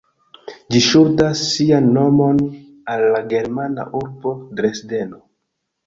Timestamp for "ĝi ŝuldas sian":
0.75-1.91